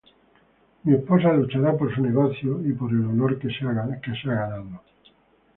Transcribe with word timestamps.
Mi 0.83 0.95
esposa 0.95 1.31
luchará 1.31 1.77
por 1.77 1.93
su 1.93 2.01
negocio 2.01 2.59
y 2.65 2.73
por 2.73 2.89
el 2.89 3.05
honor 3.05 3.37
que 3.37 3.49
se 3.49 3.65
ganado. 4.27 4.81